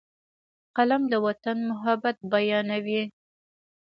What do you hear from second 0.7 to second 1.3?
قلم د